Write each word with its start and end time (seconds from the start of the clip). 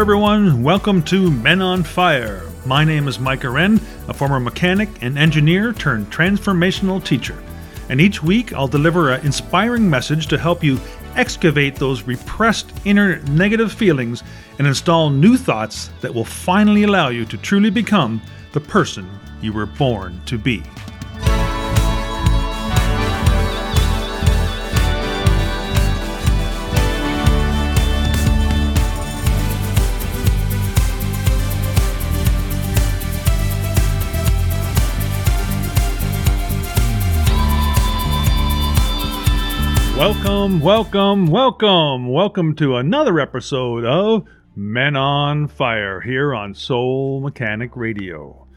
everyone. 0.00 0.62
Welcome 0.62 1.02
to 1.02 1.30
Men 1.30 1.60
on 1.60 1.82
Fire. 1.82 2.42
My 2.64 2.84
name 2.84 3.06
is 3.06 3.18
Micah 3.18 3.50
Wren, 3.50 3.78
a 4.08 4.14
former 4.14 4.40
mechanic 4.40 4.88
and 5.02 5.18
engineer 5.18 5.74
turned 5.74 6.10
transformational 6.10 7.04
teacher. 7.04 7.36
And 7.90 8.00
each 8.00 8.22
week 8.22 8.54
I'll 8.54 8.66
deliver 8.66 9.10
an 9.10 9.26
inspiring 9.26 9.90
message 9.90 10.26
to 10.28 10.38
help 10.38 10.64
you 10.64 10.80
excavate 11.16 11.76
those 11.76 12.04
repressed 12.04 12.72
inner 12.86 13.20
negative 13.24 13.74
feelings 13.74 14.22
and 14.58 14.66
install 14.66 15.10
new 15.10 15.36
thoughts 15.36 15.90
that 16.00 16.14
will 16.14 16.24
finally 16.24 16.84
allow 16.84 17.10
you 17.10 17.26
to 17.26 17.36
truly 17.36 17.68
become 17.68 18.22
the 18.52 18.60
person 18.60 19.06
you 19.42 19.52
were 19.52 19.66
born 19.66 20.18
to 20.24 20.38
be. 20.38 20.62
Welcome, 40.10 40.60
welcome, 40.60 41.26
welcome, 41.26 42.08
welcome 42.08 42.56
to 42.56 42.78
another 42.78 43.20
episode 43.20 43.84
of 43.84 44.26
Men 44.56 44.96
on 44.96 45.46
Fire 45.46 46.00
here 46.00 46.34
on 46.34 46.52
Soul 46.52 47.20
Mechanic 47.20 47.76
Radio. 47.76 48.48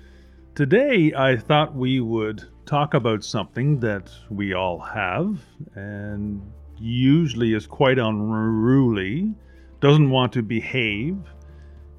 Today, 0.56 1.14
I 1.16 1.38
thought 1.38 1.76
we 1.76 2.00
would 2.00 2.44
talk 2.66 2.96
about 2.96 3.24
something 3.24 3.80
that 3.82 4.10
we 4.32 4.56
all 4.56 4.80
have 4.80 5.42
and 5.76 6.42
usually 6.80 7.54
is 7.54 7.68
quite 7.68 8.00
unruly, 8.00 9.32
doesn't 9.80 10.10
want 10.10 10.34
to 10.34 10.42
behave, 10.42 11.20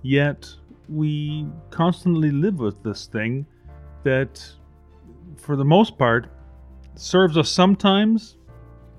yet 0.03 0.53
we 0.89 1.47
constantly 1.71 2.33
live 2.33 2.59
with 2.59 2.83
this 2.83 3.07
thing 3.07 3.47
that, 4.03 4.45
for 5.37 5.55
the 5.55 5.65
most 5.65 5.97
part, 5.97 6.27
serves 6.97 7.39
us 7.39 7.49
sometimes 7.49 8.37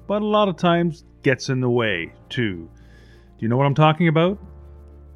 but 0.07 0.21
a 0.21 0.25
lot 0.25 0.47
of 0.47 0.55
times 0.55 1.05
gets 1.23 1.49
in 1.49 1.59
the 1.59 1.69
way 1.69 2.13
too. 2.29 2.69
Do 3.37 3.39
you 3.39 3.47
know 3.47 3.57
what 3.57 3.65
I'm 3.65 3.75
talking 3.75 4.07
about? 4.07 4.37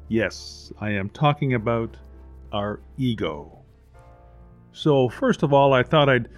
Yes, 0.08 0.72
I 0.80 0.90
am 0.90 1.08
talking 1.10 1.54
about 1.54 1.96
our 2.52 2.80
ego. 2.98 3.58
So, 4.72 5.08
first 5.08 5.42
of 5.42 5.52
all, 5.52 5.72
I 5.72 5.82
thought 5.82 6.08
I'd 6.08 6.28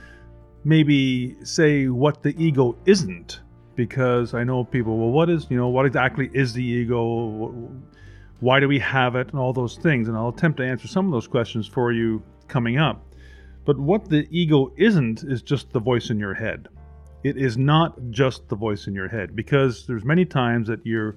maybe 0.65 1.37
say 1.43 1.89
what 1.89 2.23
the 2.23 2.35
ego 2.43 2.77
isn't, 2.87 3.41
because 3.75 4.35
I 4.35 4.45
know 4.45 4.65
people, 4.65 4.99
well, 4.99 5.11
what 5.11 5.31
is, 5.31 5.47
you 5.51 5.57
know, 5.57 5.69
what 5.69 5.87
exactly 5.87 6.31
is 6.35 6.53
the 6.53 6.65
ego? 6.65 7.71
Why 8.41 8.61
do 8.61 8.69
we 8.69 8.79
have 8.79 9.17
it? 9.17 9.29
And 9.31 9.39
all 9.39 9.53
those 9.53 9.77
things. 9.77 10.09
And 10.09 10.17
I'll 10.17 10.29
attempt 10.29 10.59
to 10.59 10.65
answer 10.65 10.89
some 10.89 11.07
of 11.07 11.13
those 11.13 11.27
questions 11.27 11.67
for 11.67 11.93
you 11.93 12.23
coming 12.49 12.79
up. 12.79 13.05
But 13.65 13.79
what 13.79 14.09
the 14.09 14.27
ego 14.31 14.73
isn't 14.77 15.25
is 15.25 15.43
just 15.43 15.73
the 15.73 15.81
voice 15.81 16.11
in 16.11 16.19
your 16.19 16.35
head 16.35 16.69
it 17.25 17.37
is 17.37 17.57
not 17.57 17.99
just 18.11 18.49
the 18.49 18.57
voice 18.57 18.87
in 18.87 18.95
your 18.95 19.09
head 19.09 19.37
because 19.37 19.87
there's 19.87 20.05
many 20.05 20.25
times 20.25 20.69
that 20.69 20.85
you 20.85 21.15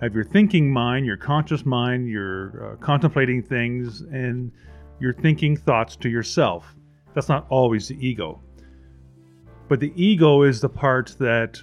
have 0.00 0.14
your 0.14 0.24
thinking 0.24 0.72
mind, 0.72 1.06
your 1.06 1.16
conscious 1.16 1.64
mind, 1.64 2.08
you're 2.08 2.72
uh, 2.72 2.76
contemplating 2.84 3.42
things, 3.42 4.00
and 4.00 4.50
you're 4.98 5.12
thinking 5.12 5.56
thoughts 5.56 5.94
to 5.96 6.08
yourself. 6.08 6.74
That's 7.14 7.28
not 7.28 7.46
always 7.50 7.88
the 7.88 8.06
ego. 8.06 8.40
But 9.68 9.80
the 9.80 9.92
ego 9.94 10.42
is 10.42 10.60
the 10.60 10.68
part 10.68 11.14
that 11.20 11.62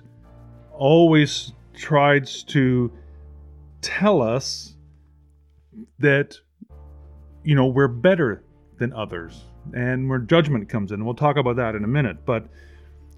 always 0.71 1.51
tries 1.73 2.43
to 2.43 2.91
tell 3.81 4.21
us 4.21 4.75
that, 5.99 6.37
you 7.43 7.55
know, 7.55 7.67
we're 7.67 7.87
better 7.87 8.43
than 8.77 8.93
others 8.93 9.43
and 9.73 10.09
where 10.09 10.19
judgment 10.19 10.69
comes 10.69 10.91
in. 10.91 11.03
We'll 11.03 11.13
talk 11.13 11.37
about 11.37 11.57
that 11.57 11.75
in 11.75 11.83
a 11.83 11.87
minute. 11.87 12.25
But 12.25 12.47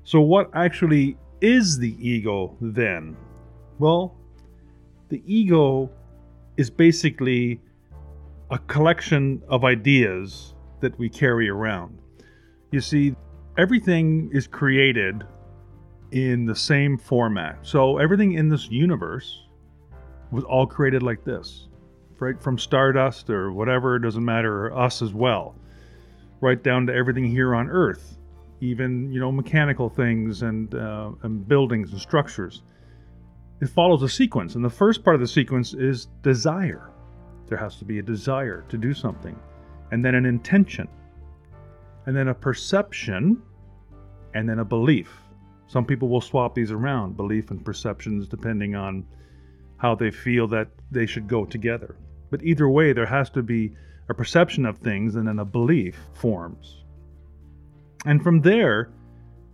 so, 0.04 0.20
what 0.22 0.50
actually 0.56 1.18
is 1.42 1.78
the 1.78 1.96
ego 2.00 2.56
then? 2.60 3.16
Well, 3.80 4.16
the 5.10 5.22
ego 5.26 5.90
is 6.58 6.70
basically 6.70 7.62
a 8.50 8.58
collection 8.60 9.42
of 9.48 9.64
ideas 9.64 10.56
that 10.80 10.98
we 10.98 11.10
carry 11.10 11.50
around. 11.50 11.98
You 12.72 12.82
see, 12.82 13.16
everything 13.58 14.30
is 14.34 14.48
created 14.48 15.24
in 16.12 16.46
the 16.46 16.56
same 16.56 16.98
format. 16.98 17.60
So, 17.62 17.98
everything 17.98 18.34
in 18.34 18.50
this 18.50 18.70
universe 18.70 19.46
was 20.32 20.44
all 20.46 20.66
created 20.66 21.04
like 21.04 21.24
this, 21.24 21.68
right? 22.20 22.42
From 22.42 22.58
stardust 22.58 23.30
or 23.30 23.52
whatever, 23.52 23.98
it 23.98 24.00
doesn't 24.00 24.26
matter, 24.26 24.76
us 24.76 25.02
as 25.02 25.14
well, 25.14 25.56
right 26.42 26.62
down 26.62 26.88
to 26.88 26.94
everything 26.94 27.26
here 27.26 27.54
on 27.54 27.70
Earth 27.70 28.18
even 28.62 29.12
you 29.12 29.20
know 29.20 29.32
mechanical 29.32 29.90
things 29.90 30.44
and, 30.44 30.74
uh, 30.74 31.12
and 31.24 31.48
buildings 31.48 31.92
and 31.92 32.00
structures. 32.00 32.62
It 33.60 33.70
follows 33.70 34.02
a 34.02 34.10
sequence, 34.10 34.56
and 34.56 34.64
the 34.64 34.70
first 34.70 35.04
part 35.04 35.16
of 35.16 35.20
the 35.20 35.28
sequence 35.28 35.74
is 35.74 36.08
desire. 36.24 36.92
There 37.48 37.58
has 37.58 37.76
to 37.78 37.86
be 37.86 38.00
a 38.00 38.02
desire 38.02 38.64
to 38.70 38.78
do 38.78 38.94
something, 38.94 39.38
and 39.92 40.06
then 40.06 40.16
an 40.16 40.26
intention, 40.26 40.88
and 42.06 42.16
then 42.16 42.30
a 42.30 42.34
perception, 42.34 43.42
and 44.34 44.48
then 44.48 44.60
a 44.60 44.66
belief. 44.66 45.12
Some 45.68 45.86
people 45.86 46.10
will 46.10 46.22
swap 46.22 46.56
these 46.56 46.72
around, 46.72 47.18
belief 47.18 47.52
and 47.52 47.64
perceptions, 47.64 48.28
depending 48.28 48.76
on 48.76 49.06
how 49.78 49.96
they 49.96 50.12
feel 50.12 50.48
that 50.50 50.68
they 50.92 51.06
should 51.06 51.28
go 51.28 51.46
together. 51.46 51.96
But 52.30 52.44
either 52.44 52.70
way, 52.70 52.94
there 52.94 53.06
has 53.06 53.30
to 53.32 53.44
be 53.44 53.74
a 54.10 54.14
perception 54.14 54.66
of 54.66 54.78
things, 54.78 55.16
and 55.16 55.28
then 55.28 55.40
a 55.40 55.46
belief 55.46 55.98
forms. 56.14 56.81
And 58.06 58.24
from 58.24 58.42
there, 58.42 58.92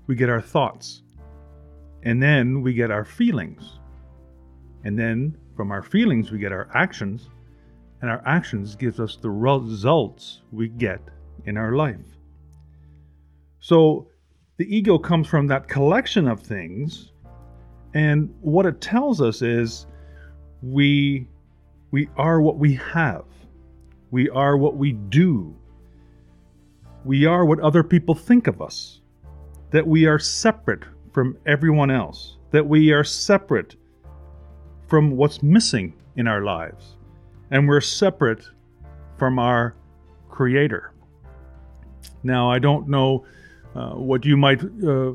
we 0.07 0.15
get 0.15 0.29
our 0.29 0.41
thoughts. 0.41 1.03
And 2.03 2.21
then 2.21 2.61
we 2.61 2.73
get 2.73 2.91
our 2.91 3.03
feelings. 3.03 3.79
And 4.83 4.97
then 4.97 5.37
from 5.55 5.71
our 5.71 5.83
feelings, 5.83 6.31
we 6.31 6.39
get 6.39 6.51
our 6.51 6.69
actions. 6.73 7.29
And 8.01 8.09
our 8.09 8.21
actions 8.25 8.75
gives 8.75 8.99
us 8.99 9.17
the 9.17 9.29
results 9.29 10.41
we 10.51 10.69
get 10.69 11.01
in 11.45 11.57
our 11.57 11.73
life. 11.73 12.05
So 13.59 14.07
the 14.57 14.75
ego 14.75 14.97
comes 14.97 15.27
from 15.27 15.47
that 15.47 15.67
collection 15.67 16.27
of 16.27 16.39
things. 16.39 17.11
And 17.93 18.33
what 18.41 18.65
it 18.65 18.79
tells 18.79 19.21
us 19.21 19.41
is 19.41 19.87
we, 20.61 21.27
we 21.91 22.07
are 22.15 22.39
what 22.39 22.57
we 22.57 22.75
have. 22.75 23.25
We 24.11 24.29
are 24.29 24.55
what 24.55 24.77
we 24.77 24.93
do 24.93 25.55
we 27.07 27.25
are 27.25 27.45
what 27.45 27.59
other 27.61 27.83
people 27.83 28.13
think 28.13 28.47
of 28.47 28.61
us, 28.61 28.99
that 29.71 29.87
we 29.87 30.05
are 30.05 30.19
separate 30.19 30.83
from 31.13 31.37
everyone 31.45 31.89
else, 31.89 32.37
that 32.51 32.67
we 32.67 32.91
are 32.91 33.03
separate 33.03 33.77
from 34.87 35.11
what's 35.11 35.41
missing 35.41 35.93
in 36.17 36.27
our 36.27 36.41
lives, 36.41 36.97
and 37.49 37.67
we're 37.67 37.81
separate 37.81 38.45
from 39.17 39.39
our 39.39 39.73
Creator. 40.29 40.91
Now, 42.23 42.51
I 42.51 42.59
don't 42.59 42.89
know 42.89 43.25
uh, 43.73 43.91
what 43.91 44.25
you 44.25 44.35
might 44.35 44.61
uh, 44.85 45.13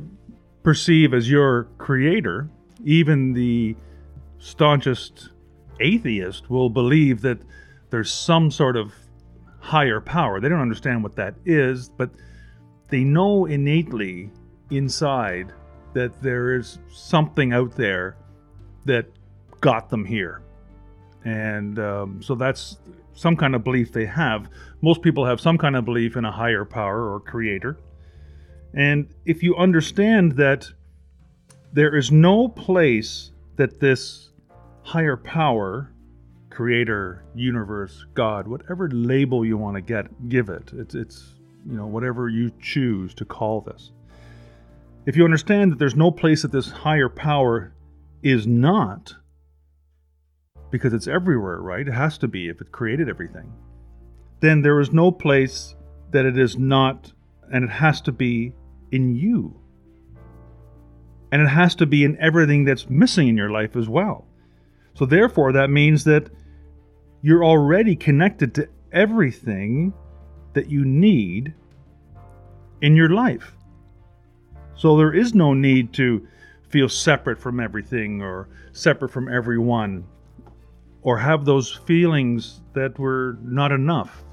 perceive 0.63 1.13
as 1.13 1.31
your 1.31 1.65
Creator. 1.79 2.49
Even 2.85 3.35
the 3.35 3.77
staunchest 4.39 5.29
atheist 5.79 6.49
will 6.49 6.71
believe 6.71 7.21
that 7.21 7.39
there's 7.91 8.11
some 8.11 8.51
sort 8.51 8.77
of 8.77 8.95
higher 9.63 10.01
power. 10.01 10.41
They 10.41 10.49
don't 10.49 10.61
understand 10.61 11.03
what 11.03 11.15
that 11.17 11.35
is, 11.47 11.89
but 11.89 12.11
they 12.89 13.05
know 13.05 13.47
innately 13.47 14.31
inside 14.71 15.53
that 15.95 16.21
there 16.21 16.57
is 16.57 16.79
something 16.91 17.53
out 17.53 17.77
there 17.77 18.17
that 18.85 19.07
got 19.61 19.89
them 19.89 20.05
here. 20.05 20.43
And 21.25 21.79
um, 21.79 22.21
so 22.21 22.35
that's 22.35 22.79
some 23.15 23.37
kind 23.37 23.55
of 23.55 23.63
belief 23.63 23.93
they 23.93 24.07
have. 24.07 24.49
Most 24.81 25.01
people 25.01 25.25
have 25.25 25.41
some 25.41 25.57
kind 25.57 25.77
of 25.77 25.85
belief 25.85 26.17
in 26.17 26.25
a 26.25 26.33
higher 26.33 26.65
power 26.65 27.15
or 27.15 27.21
creator. 27.21 27.79
And 28.75 29.15
if 29.25 29.43
you 29.45 29.55
understand 29.55 30.33
that 30.33 30.67
there 31.73 31.95
is 31.97 32.11
no 32.11 32.49
place 32.49 33.31
that 33.57 33.79
this 33.79 34.31
higher 34.83 35.17
power 35.17 35.93
creator, 36.53 37.25
universe, 37.35 38.05
God, 38.15 38.47
whatever 38.47 38.89
label 38.91 39.45
you 39.45 39.57
want 39.57 39.77
to 39.77 39.81
get, 39.81 40.29
give 40.29 40.49
it. 40.51 40.71
It's, 40.75 40.95
it's, 40.95 41.35
you 41.67 41.77
know, 41.77 41.87
whatever 41.87 42.29
you 42.29 42.51
choose 42.61 43.15
to 43.15 43.25
call 43.25 43.63
this. 43.63 43.93
If 45.07 45.17
you 45.17 45.25
understand 45.25 45.73
that 45.73 45.79
there's 45.79 45.97
no 45.97 46.11
place 46.11 46.43
that 46.43 46.53
this 46.53 46.71
higher 46.71 47.09
power 47.09 47.75
is 48.23 48.47
not, 48.47 49.15
because 50.71 50.93
it's 50.93 51.09
everywhere, 51.09 51.61
right? 51.61 51.89
It 51.89 51.93
has 51.93 52.19
to 52.19 52.29
be 52.29 52.49
if 52.49 52.61
it 52.61 52.71
created 52.71 53.09
everything. 53.09 53.53
Then 54.41 54.63
there 54.63 54.79
is 54.81 54.93
no 54.93 55.11
place 55.11 55.75
that 56.11 56.27
it 56.27 56.39
is 56.39 56.59
not, 56.59 57.13
and 57.53 57.65
it 57.65 57.71
has 57.71 58.01
to 58.03 58.13
be 58.13 58.53
in 58.91 59.15
you. 59.15 59.59
And 61.31 61.41
it 61.41 61.49
has 61.49 61.75
to 61.77 61.87
be 61.87 62.05
in 62.05 62.19
everything 62.21 62.65
that's 62.65 62.91
missing 62.91 63.29
in 63.29 63.37
your 63.37 63.51
life 63.51 63.75
as 63.75 63.89
well. 63.89 64.27
So, 64.95 65.07
therefore, 65.07 65.53
that 65.53 65.71
means 65.71 66.05
that 66.05 66.29
you're 67.23 67.45
already 67.45 67.97
connected 67.97 68.55
to 68.57 68.69
everything 68.93 69.93
that 70.53 70.69
you 70.69 70.85
need 70.85 71.55
in 72.83 72.97
your 72.97 73.09
life. 73.09 73.57
So 74.75 74.97
there 74.97 75.15
is 75.15 75.35
no 75.35 75.55
need 75.55 75.93
to 75.95 76.27
feel 76.69 76.89
separate 76.89 77.39
from 77.39 77.61
everything 77.61 78.21
or 78.21 78.49
separate 78.73 79.11
from 79.11 79.33
everyone 79.33 80.05
or 81.03 81.19
have 81.19 81.45
those 81.45 81.73
feelings 81.73 82.61
that 82.73 82.99
we're 82.99 83.35
not 83.43 83.71
enough, 83.73 84.25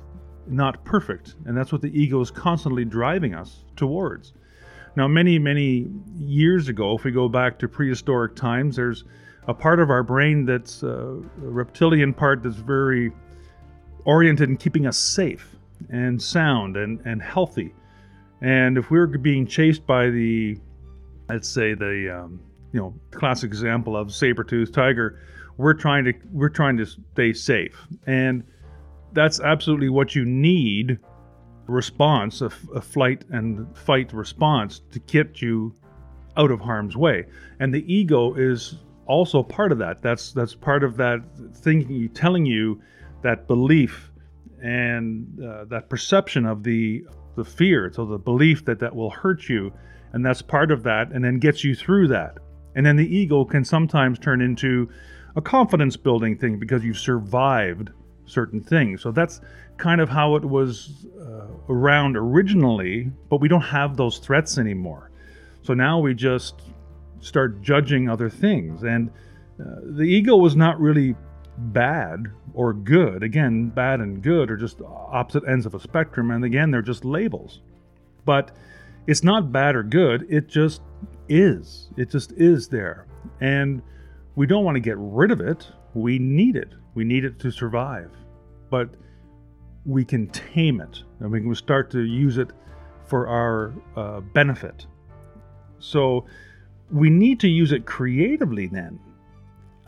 not 0.47 0.83
perfect. 0.83 1.36
And 1.45 1.56
that's 1.56 1.71
what 1.71 1.81
the 1.81 2.00
ego 2.00 2.21
is 2.21 2.31
constantly 2.31 2.86
driving 2.86 3.36
us 3.36 3.65
towards. 3.75 4.33
Now, 4.95 5.07
many, 5.07 5.38
many 5.38 5.88
years 6.18 6.68
ago, 6.68 6.95
if 6.95 7.03
we 7.03 7.12
go 7.12 7.30
back 7.30 7.59
to 7.59 7.68
prehistoric 7.68 8.36
times, 8.36 8.75
there's 8.75 9.03
a 9.50 9.54
part 9.54 9.80
of 9.80 9.90
our 9.90 10.04
brain 10.04 10.46
that's 10.46 10.84
uh, 10.84 10.88
a 10.88 11.50
reptilian 11.60 12.13
part 12.13 12.44
that's 12.44 12.56
very 12.56 13.12
oriented 14.06 14.48
in 14.48 14.56
keeping 14.56 14.86
us 14.86 14.96
safe 14.96 15.56
and 15.90 16.22
sound 16.22 16.78
and, 16.78 17.01
and 17.04 17.19
healthy. 17.19 17.74
And 18.42 18.78
if 18.78 18.92
we 18.92 19.00
are 19.00 19.07
being 19.07 19.48
chased 19.48 19.88
by 19.88 20.12
the, 20.12 20.57
let's 21.30 21.50
say 21.50 21.74
the, 21.74 22.22
um, 22.22 22.40
you 22.74 22.80
know, 22.80 22.94
classic 23.10 23.48
example 23.48 23.98
of 23.98 24.13
saber-toothed 24.13 24.72
tiger, 24.72 25.19
we're 25.57 25.74
trying 25.74 26.06
to 26.06 26.13
we're 26.31 26.50
trying 26.50 26.78
to 26.78 26.86
stay 26.86 27.34
safe, 27.34 27.75
and 28.06 28.44
that's 29.12 29.42
absolutely 29.42 29.90
what 29.90 30.16
you 30.16 30.24
need. 30.24 31.00
Response, 31.68 32.42
a, 32.42 32.50
a 32.74 32.81
flight 32.81 33.25
and 33.30 33.68
fight 33.78 34.13
response 34.13 34.81
to 34.92 35.00
get 35.00 35.42
you 35.42 35.75
out 36.38 36.50
of 36.50 36.62
harm's 36.62 36.96
way, 36.96 37.25
and 37.60 37.74
the 37.74 37.84
ego 37.94 38.36
is 38.36 38.78
also 39.09 39.44
part 39.44 39.73
of 39.73 39.79
that. 39.79 40.01
That's 40.01 40.31
that's 40.31 40.56
part 40.56 40.83
of 40.83 40.95
that 40.97 41.21
thinking, 41.56 42.07
telling 42.09 42.45
you 42.45 42.81
that 43.23 43.47
belief 43.47 44.11
and 44.61 45.44
uh, 45.44 45.65
that 45.65 45.89
perception 45.89 46.45
of 46.45 46.63
the 46.63 47.06
the 47.35 47.44
fear, 47.44 47.91
so 47.94 48.06
the 48.06 48.17
belief 48.17 48.65
that 48.65 48.79
that 48.79 48.95
will 48.95 49.09
hurt 49.09 49.50
you, 49.50 49.73
and 50.13 50.25
that's 50.25 50.41
part 50.41 50.71
of 50.71 50.83
that, 50.83 51.11
and 51.11 51.23
then 51.23 51.39
gets 51.39 51.63
you 51.63 51.75
through 51.75 52.07
that. 52.09 52.38
And 52.75 52.85
then 52.85 52.95
the 52.95 53.17
ego 53.17 53.44
can 53.45 53.65
sometimes 53.65 54.19
turn 54.19 54.41
into 54.41 54.89
a 55.35 55.41
confidence 55.41 55.97
building 55.97 56.38
thing 56.38 56.59
because 56.59 56.83
you've 56.83 56.97
survived 56.97 57.89
certain 58.25 58.62
things. 58.62 59.01
So 59.01 59.12
that's 59.12 59.41
kind 59.77 60.01
of 60.01 60.09
how 60.09 60.35
it 60.35 60.45
was 60.45 61.07
uh, 61.19 61.47
around 61.67 62.15
originally, 62.15 63.12
but 63.29 63.41
we 63.41 63.47
don't 63.47 63.62
have 63.62 63.97
those 63.97 64.19
threats 64.19 64.57
anymore. 64.57 65.09
So 65.63 65.73
now 65.73 66.00
we 66.00 66.13
just 66.13 66.62
start 67.21 67.62
judging 67.62 68.10
other 68.10 68.30
things. 68.30 68.83
And 68.83 69.10
uh, 69.60 69.81
the 69.83 70.04
ego 70.04 70.36
was 70.36 70.56
not 70.56 70.80
really 70.80 71.16
bad 71.57 72.27
or 72.54 72.74
good. 72.74 73.24
Again, 73.24 73.69
bad 73.69 74.00
and 74.00 74.21
good 74.21 74.50
are 74.50 74.57
just 74.57 74.81
opposite 74.81 75.44
ends 75.48 75.66
of 75.66 75.75
a 75.75 75.80
spectrum, 75.80 76.31
and 76.31 76.44
again, 76.44 76.71
they're 76.71 76.81
just 76.81 77.06
labels. 77.06 77.62
But 78.25 78.51
it's 79.07 79.24
not 79.24 79.51
bad 79.51 79.75
or 79.75 79.83
good, 79.83 80.25
it 80.30 80.48
just 80.48 80.81
is. 81.27 81.89
It 81.98 82.10
just 82.10 82.31
is 82.33 82.68
there. 82.68 83.06
And 83.42 83.81
we 84.36 84.48
don't 84.48 84.63
want 84.63 84.75
to 84.75 84.81
get 84.81 84.95
rid 84.98 85.31
of 85.31 85.42
it. 85.42 85.68
We 85.94 86.19
need 86.19 86.56
it. 86.56 86.74
We 86.94 87.04
need 87.04 87.25
it 87.25 87.39
to 87.39 87.51
survive. 87.51 88.12
But 88.69 88.89
we 89.86 90.06
can 90.06 90.27
tame 90.27 90.81
it 90.81 91.04
and 91.19 91.31
we 91.31 91.42
can 91.42 91.54
start 91.56 91.89
to 91.92 92.01
use 92.01 92.38
it 92.38 92.50
for 93.06 93.27
our 93.27 93.74
uh, 93.95 94.19
benefit. 94.19 94.86
So 95.80 96.25
we 96.91 97.09
need 97.09 97.39
to 97.41 97.47
use 97.47 97.71
it 97.71 97.86
creatively 97.86 98.68
then 98.68 99.00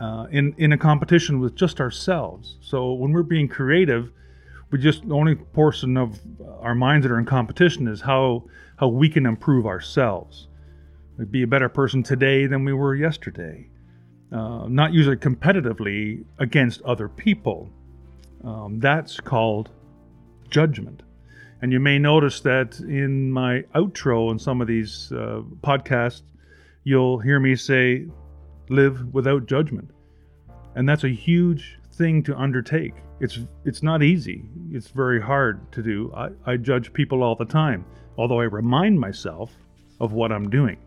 uh, 0.00 0.26
in 0.30 0.54
in 0.58 0.72
a 0.72 0.78
competition 0.78 1.40
with 1.40 1.54
just 1.54 1.80
ourselves. 1.80 2.58
So 2.60 2.92
when 2.92 3.12
we're 3.12 3.22
being 3.22 3.48
creative, 3.48 4.10
we 4.70 4.78
just 4.78 5.06
the 5.08 5.14
only 5.14 5.34
portion 5.34 5.96
of 5.96 6.20
our 6.60 6.74
minds 6.74 7.04
that 7.04 7.12
are 7.12 7.18
in 7.18 7.26
competition 7.26 7.88
is 7.88 8.00
how 8.00 8.44
how 8.76 8.88
we 8.88 9.08
can 9.08 9.26
improve 9.26 9.66
ourselves, 9.66 10.48
We'd 11.18 11.30
be 11.30 11.42
a 11.42 11.46
better 11.46 11.68
person 11.68 12.02
today 12.02 12.46
than 12.46 12.64
we 12.64 12.72
were 12.72 12.94
yesterday. 12.94 13.68
Uh, 14.32 14.66
not 14.66 14.94
use 14.94 15.06
it 15.06 15.20
competitively 15.20 16.24
against 16.38 16.80
other 16.82 17.08
people. 17.08 17.70
Um, 18.42 18.80
that's 18.80 19.20
called 19.20 19.70
judgment. 20.48 21.02
And 21.60 21.70
you 21.70 21.78
may 21.78 21.98
notice 21.98 22.40
that 22.40 22.80
in 22.80 23.30
my 23.30 23.60
outro 23.74 24.32
in 24.32 24.38
some 24.38 24.60
of 24.60 24.66
these 24.66 25.12
uh, 25.12 25.42
podcasts, 25.62 26.22
you'll 26.84 27.18
hear 27.18 27.40
me 27.40 27.56
say, 27.56 28.06
live 28.68 29.12
without 29.14 29.46
judgment. 29.46 29.90
And 30.74 30.88
that's 30.88 31.04
a 31.04 31.08
huge 31.08 31.78
thing 31.92 32.22
to 32.24 32.36
undertake. 32.36 32.94
It's 33.20 33.40
it's 33.64 33.82
not 33.82 34.02
easy. 34.02 34.44
It's 34.70 34.88
very 34.88 35.20
hard 35.20 35.70
to 35.72 35.82
do. 35.82 36.12
I, 36.14 36.30
I 36.44 36.56
judge 36.56 36.92
people 36.92 37.22
all 37.22 37.36
the 37.36 37.44
time, 37.44 37.84
although 38.16 38.40
I 38.40 38.44
remind 38.44 38.98
myself 38.98 39.52
of 40.00 40.12
what 40.12 40.32
I'm 40.32 40.50
doing. 40.50 40.78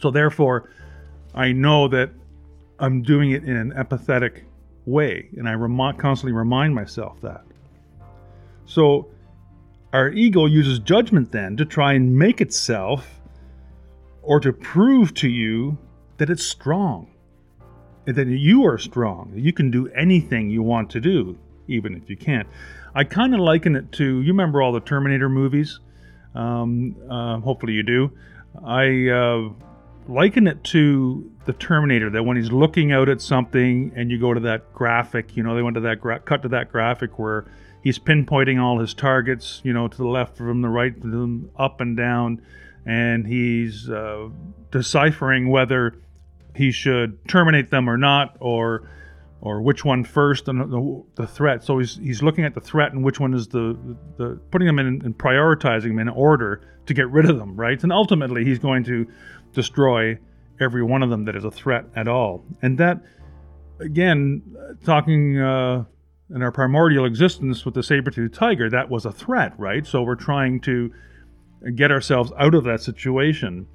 So 0.00 0.10
therefore, 0.10 0.70
I 1.34 1.52
know 1.52 1.86
that 1.88 2.10
I'm 2.78 3.02
doing 3.02 3.30
it 3.30 3.44
in 3.44 3.56
an 3.56 3.72
empathetic 3.72 4.42
way, 4.86 5.28
and 5.36 5.48
I 5.48 5.52
rem- 5.52 5.96
constantly 5.96 6.32
remind 6.32 6.74
myself 6.74 7.20
that. 7.20 7.44
So 8.66 9.08
our 9.92 10.08
ego 10.10 10.46
uses 10.46 10.80
judgment 10.80 11.30
then 11.30 11.56
to 11.56 11.64
try 11.64 11.92
and 11.92 12.16
make 12.16 12.40
itself 12.40 13.13
or 14.24 14.40
to 14.40 14.52
prove 14.52 15.14
to 15.14 15.28
you 15.28 15.78
that 16.16 16.30
it's 16.30 16.44
strong 16.44 17.10
and 18.06 18.16
that 18.16 18.26
you 18.26 18.64
are 18.64 18.78
strong. 18.78 19.32
You 19.34 19.52
can 19.52 19.70
do 19.70 19.88
anything 19.88 20.50
you 20.50 20.62
want 20.62 20.90
to 20.90 21.00
do, 21.00 21.38
even 21.68 21.94
if 21.94 22.08
you 22.08 22.16
can't. 22.16 22.48
I 22.94 23.04
kind 23.04 23.34
of 23.34 23.40
liken 23.40 23.76
it 23.76 23.92
to 23.92 24.20
you 24.20 24.32
remember 24.32 24.62
all 24.62 24.72
the 24.72 24.80
Terminator 24.80 25.28
movies? 25.28 25.80
Um, 26.34 26.96
uh, 27.08 27.38
hopefully 27.40 27.72
you 27.72 27.82
do. 27.82 28.12
I 28.64 29.08
uh, 29.08 29.50
liken 30.08 30.46
it 30.46 30.62
to 30.64 31.30
the 31.44 31.52
Terminator 31.52 32.10
that 32.10 32.22
when 32.22 32.36
he's 32.36 32.52
looking 32.52 32.92
out 32.92 33.08
at 33.08 33.20
something 33.20 33.92
and 33.96 34.10
you 34.10 34.18
go 34.18 34.32
to 34.32 34.40
that 34.40 34.72
graphic, 34.72 35.36
you 35.36 35.42
know, 35.42 35.54
they 35.54 35.62
went 35.62 35.74
to 35.74 35.80
that 35.82 36.00
gra- 36.00 36.20
cut 36.20 36.42
to 36.42 36.48
that 36.48 36.70
graphic 36.70 37.18
where 37.18 37.46
he's 37.82 37.98
pinpointing 37.98 38.60
all 38.60 38.78
his 38.78 38.94
targets, 38.94 39.60
you 39.64 39.72
know, 39.72 39.88
to 39.88 39.96
the 39.96 40.06
left 40.06 40.36
from 40.36 40.62
the 40.62 40.68
right, 40.68 40.96
of 40.96 41.02
them, 41.02 41.50
up 41.56 41.80
and 41.80 41.96
down, 41.96 42.42
and 42.86 43.26
he's 43.26 43.88
uh, 43.88 44.28
deciphering 44.70 45.48
whether 45.48 45.94
he 46.54 46.70
should 46.70 47.26
terminate 47.28 47.70
them 47.70 47.88
or 47.88 47.96
not, 47.96 48.36
or 48.40 48.88
or 49.40 49.60
which 49.60 49.84
one 49.84 50.04
first 50.04 50.48
and 50.48 50.58
the, 50.58 51.04
the, 51.16 51.26
threat. 51.26 51.62
So 51.62 51.78
he's 51.78 51.96
he's 51.96 52.22
looking 52.22 52.44
at 52.44 52.54
the 52.54 52.60
threat 52.60 52.92
and 52.92 53.04
which 53.04 53.20
one 53.20 53.34
is 53.34 53.48
the 53.48 53.76
the 54.16 54.40
putting 54.50 54.66
them 54.66 54.78
in 54.78 55.02
and 55.04 55.16
prioritizing 55.16 55.88
them 55.88 55.98
in 55.98 56.08
order 56.08 56.62
to 56.86 56.94
get 56.94 57.10
rid 57.10 57.28
of 57.28 57.38
them, 57.38 57.54
right? 57.54 57.82
And 57.82 57.92
ultimately 57.92 58.44
he's 58.44 58.58
going 58.58 58.84
to 58.84 59.06
destroy 59.52 60.18
every 60.60 60.82
one 60.82 61.02
of 61.02 61.10
them 61.10 61.24
that 61.24 61.36
is 61.36 61.44
a 61.44 61.50
threat 61.50 61.84
at 61.96 62.08
all. 62.08 62.44
And 62.62 62.78
that, 62.78 63.02
again, 63.80 64.42
talking 64.84 65.38
uh, 65.38 65.84
in 66.34 66.42
our 66.42 66.52
primordial 66.52 67.04
existence 67.04 67.64
with 67.64 67.74
the 67.74 67.82
saber-toothed 67.82 68.34
tiger, 68.34 68.70
that 68.70 68.88
was 68.88 69.04
a 69.04 69.12
threat, 69.12 69.58
right? 69.58 69.86
So 69.86 70.02
we're 70.02 70.14
trying 70.14 70.60
to 70.60 70.92
get 71.74 71.90
ourselves 71.90 72.32
out 72.38 72.54
of 72.54 72.64
that 72.64 72.80
situation. 72.80 73.66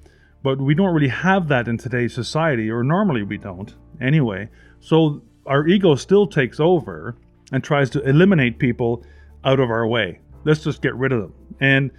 But 0.42 0.60
we 0.60 0.74
don't 0.74 0.94
really 0.94 1.08
have 1.08 1.48
that 1.48 1.68
in 1.68 1.76
today's 1.76 2.14
society, 2.14 2.70
or 2.70 2.82
normally 2.82 3.22
we 3.22 3.36
don't 3.36 3.74
anyway. 4.00 4.48
So 4.80 5.22
our 5.46 5.66
ego 5.66 5.94
still 5.94 6.26
takes 6.26 6.60
over 6.60 7.16
and 7.52 7.62
tries 7.62 7.90
to 7.90 8.02
eliminate 8.02 8.58
people 8.58 9.04
out 9.44 9.60
of 9.60 9.70
our 9.70 9.86
way. 9.86 10.20
Let's 10.44 10.64
just 10.64 10.80
get 10.80 10.94
rid 10.94 11.12
of 11.12 11.20
them. 11.20 11.34
And 11.60 11.90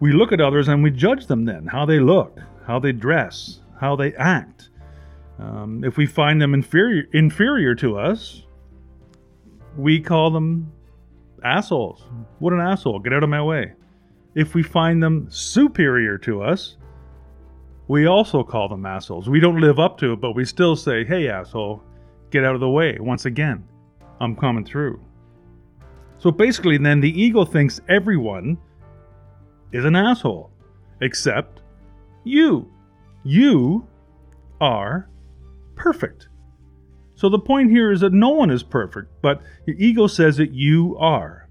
we 0.00 0.12
look 0.12 0.32
at 0.32 0.40
others 0.40 0.68
and 0.68 0.82
we 0.82 0.90
judge 0.90 1.26
them 1.26 1.44
then, 1.44 1.66
how 1.66 1.84
they 1.84 1.98
look, 1.98 2.38
how 2.66 2.78
they 2.78 2.92
dress, 2.92 3.60
how 3.80 3.96
they 3.96 4.14
act. 4.14 4.70
Um, 5.38 5.84
if 5.84 5.96
we 5.96 6.06
find 6.06 6.40
them 6.40 6.54
inferior, 6.54 7.04
inferior 7.12 7.74
to 7.76 7.98
us, 7.98 8.44
we 9.76 10.00
call 10.00 10.30
them 10.30 10.72
assholes. 11.44 12.04
What 12.38 12.52
an 12.52 12.60
asshole. 12.60 12.98
Get 13.00 13.12
out 13.12 13.22
of 13.22 13.28
my 13.28 13.42
way. 13.42 13.72
If 14.38 14.54
we 14.54 14.62
find 14.62 15.02
them 15.02 15.26
superior 15.28 16.16
to 16.18 16.42
us, 16.42 16.76
we 17.88 18.06
also 18.06 18.44
call 18.44 18.68
them 18.68 18.86
assholes. 18.86 19.28
We 19.28 19.40
don't 19.40 19.60
live 19.60 19.80
up 19.80 19.98
to 19.98 20.12
it, 20.12 20.20
but 20.20 20.36
we 20.36 20.44
still 20.44 20.76
say, 20.76 21.04
hey, 21.04 21.28
asshole, 21.28 21.82
get 22.30 22.44
out 22.44 22.54
of 22.54 22.60
the 22.60 22.70
way. 22.70 22.98
Once 23.00 23.24
again, 23.24 23.66
I'm 24.20 24.36
coming 24.36 24.64
through. 24.64 25.00
So 26.18 26.30
basically, 26.30 26.78
then 26.78 27.00
the 27.00 27.20
ego 27.20 27.44
thinks 27.44 27.80
everyone 27.88 28.58
is 29.72 29.84
an 29.84 29.96
asshole, 29.96 30.52
except 31.00 31.62
you. 32.22 32.70
You 33.24 33.88
are 34.60 35.10
perfect. 35.74 36.28
So 37.16 37.28
the 37.28 37.40
point 37.40 37.72
here 37.72 37.90
is 37.90 38.02
that 38.02 38.12
no 38.12 38.28
one 38.28 38.50
is 38.50 38.62
perfect, 38.62 39.10
but 39.20 39.42
your 39.66 39.74
ego 39.80 40.06
says 40.06 40.36
that 40.36 40.52
you 40.52 40.96
are. 41.00 41.47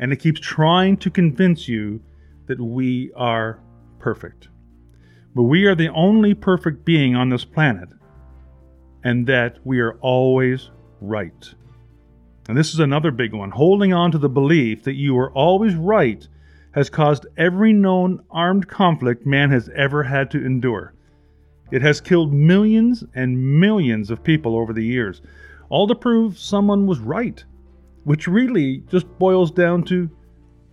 And 0.00 0.12
it 0.12 0.16
keeps 0.16 0.40
trying 0.40 0.96
to 0.98 1.10
convince 1.10 1.68
you 1.68 2.00
that 2.46 2.60
we 2.60 3.12
are 3.16 3.60
perfect. 3.98 4.48
But 5.34 5.44
we 5.44 5.66
are 5.66 5.74
the 5.74 5.88
only 5.88 6.34
perfect 6.34 6.84
being 6.84 7.14
on 7.14 7.28
this 7.28 7.44
planet, 7.44 7.88
and 9.04 9.26
that 9.26 9.58
we 9.64 9.80
are 9.80 9.98
always 10.00 10.70
right. 11.00 11.54
And 12.48 12.56
this 12.56 12.72
is 12.72 12.80
another 12.80 13.10
big 13.10 13.34
one. 13.34 13.50
Holding 13.50 13.92
on 13.92 14.10
to 14.12 14.18
the 14.18 14.28
belief 14.28 14.82
that 14.84 14.94
you 14.94 15.18
are 15.18 15.30
always 15.32 15.74
right 15.74 16.26
has 16.72 16.88
caused 16.88 17.26
every 17.36 17.72
known 17.72 18.22
armed 18.30 18.68
conflict 18.68 19.26
man 19.26 19.50
has 19.50 19.68
ever 19.74 20.02
had 20.02 20.30
to 20.30 20.44
endure. 20.44 20.94
It 21.70 21.82
has 21.82 22.00
killed 22.00 22.32
millions 22.32 23.04
and 23.14 23.60
millions 23.60 24.10
of 24.10 24.24
people 24.24 24.56
over 24.56 24.72
the 24.72 24.84
years, 24.84 25.20
all 25.68 25.86
to 25.86 25.94
prove 25.94 26.38
someone 26.38 26.86
was 26.86 26.98
right, 26.98 27.44
which 28.04 28.26
really 28.26 28.84
just 28.90 29.06
boils 29.18 29.50
down 29.50 29.82
to 29.84 30.10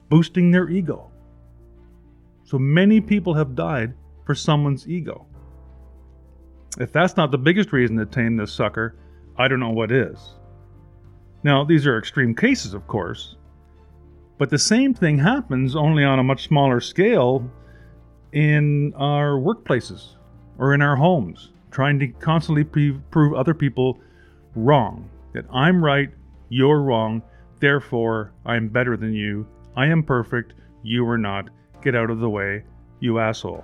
boosting 0.10 0.52
their 0.52 0.70
ego. 0.70 1.12
So 2.44 2.60
many 2.60 3.02
people 3.02 3.34
have 3.34 3.56
died 3.56 3.94
for 4.26 4.36
someone's 4.36 4.88
ego. 4.88 5.26
If 6.80 6.92
that's 6.92 7.18
not 7.18 7.32
the 7.32 7.38
biggest 7.38 7.72
reason 7.72 7.98
to 7.98 8.06
tame 8.06 8.38
this 8.38 8.54
sucker, 8.54 8.96
I 9.38 9.48
don't 9.48 9.60
know 9.60 9.70
what 9.70 9.92
is. 9.92 10.36
Now, 11.44 11.64
these 11.64 11.86
are 11.86 11.98
extreme 11.98 12.36
cases, 12.36 12.74
of 12.74 12.88
course, 12.88 13.36
but 14.38 14.50
the 14.50 14.60
same 14.60 14.94
thing 14.94 15.18
happens 15.18 15.76
only 15.76 16.04
on 16.04 16.20
a 16.20 16.24
much 16.24 16.48
smaller 16.48 16.82
scale 16.82 17.50
in 18.34 18.94
our 18.96 19.40
workplaces 19.40 20.16
or 20.58 20.74
in 20.74 20.82
our 20.82 20.96
homes, 20.96 21.52
trying 21.72 22.00
to 22.00 22.08
constantly 22.08 22.64
prove 22.64 23.34
other 23.34 23.54
people 23.54 24.00
wrong. 24.56 25.10
That 25.34 25.46
I'm 25.52 25.84
right, 25.84 26.10
you're 26.50 26.82
wrong, 26.82 27.22
therefore 27.60 28.34
I'm 28.46 28.68
better 28.68 28.98
than 28.98 29.14
you, 29.14 29.48
I 29.76 29.88
am 29.88 30.04
perfect, 30.04 30.54
you 30.84 31.08
are 31.08 31.18
not, 31.18 31.50
get 31.82 31.96
out 31.96 32.10
of 32.10 32.20
the 32.20 32.30
way, 32.30 32.64
you 33.00 33.20
asshole. 33.20 33.64